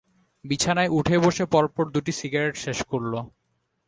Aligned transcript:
বিছানায় 0.45 0.93
উঠে 0.97 1.15
বসে 1.19 1.43
পরপর 1.53 1.85
দুটি 1.95 2.11
সিগারেট 2.19 2.55
শেষ 2.65 2.79
করল। 2.91 3.13